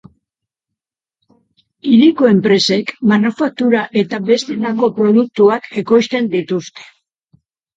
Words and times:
Hiriko 1.89 2.29
enpresek, 2.31 2.91
manufaktura 3.13 3.83
eta 4.03 4.21
bestelako 4.31 4.91
produktuak 4.99 5.71
ekoizten 5.83 6.33
dituzte. 6.37 6.91